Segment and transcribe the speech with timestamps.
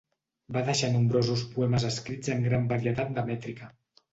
[0.55, 3.71] Va deixar nombrosos poemes escrits en gran varietat de mètrica.